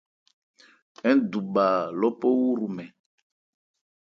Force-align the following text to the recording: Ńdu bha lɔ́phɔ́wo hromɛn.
Ńdu 1.15 1.39
bha 1.53 1.65
lɔ́phɔ́wo 1.99 2.45
hromɛn. 2.55 2.89